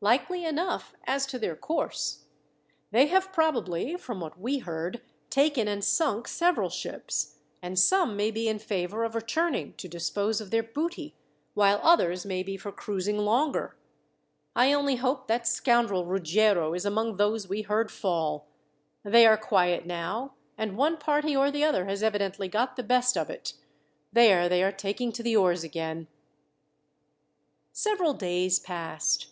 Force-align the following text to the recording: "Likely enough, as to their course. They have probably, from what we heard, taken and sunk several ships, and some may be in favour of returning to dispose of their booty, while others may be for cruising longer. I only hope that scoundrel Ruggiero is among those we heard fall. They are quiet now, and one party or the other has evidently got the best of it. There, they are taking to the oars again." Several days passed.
"Likely 0.00 0.44
enough, 0.44 0.94
as 1.08 1.26
to 1.26 1.40
their 1.40 1.56
course. 1.56 2.26
They 2.92 3.06
have 3.08 3.32
probably, 3.32 3.96
from 3.96 4.20
what 4.20 4.38
we 4.38 4.58
heard, 4.58 5.00
taken 5.28 5.66
and 5.66 5.82
sunk 5.84 6.28
several 6.28 6.68
ships, 6.70 7.38
and 7.60 7.76
some 7.76 8.14
may 8.16 8.30
be 8.30 8.46
in 8.46 8.60
favour 8.60 9.02
of 9.02 9.16
returning 9.16 9.74
to 9.78 9.88
dispose 9.88 10.40
of 10.40 10.52
their 10.52 10.62
booty, 10.62 11.16
while 11.54 11.80
others 11.82 12.24
may 12.24 12.44
be 12.44 12.56
for 12.56 12.70
cruising 12.70 13.18
longer. 13.18 13.76
I 14.54 14.72
only 14.72 14.94
hope 14.94 15.26
that 15.26 15.48
scoundrel 15.48 16.06
Ruggiero 16.06 16.72
is 16.72 16.84
among 16.86 17.16
those 17.16 17.48
we 17.48 17.62
heard 17.62 17.90
fall. 17.90 18.46
They 19.02 19.26
are 19.26 19.36
quiet 19.36 19.84
now, 19.84 20.34
and 20.56 20.76
one 20.78 20.96
party 20.96 21.34
or 21.34 21.50
the 21.50 21.64
other 21.64 21.86
has 21.86 22.04
evidently 22.04 22.46
got 22.46 22.76
the 22.76 22.84
best 22.84 23.16
of 23.18 23.28
it. 23.28 23.54
There, 24.12 24.48
they 24.48 24.62
are 24.62 24.70
taking 24.70 25.10
to 25.10 25.24
the 25.24 25.34
oars 25.34 25.64
again." 25.64 26.06
Several 27.72 28.14
days 28.14 28.60
passed. 28.60 29.26